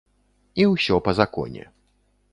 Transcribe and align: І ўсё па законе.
І 0.63 0.67
ўсё 0.71 0.95
па 1.09 1.15
законе. 1.19 1.63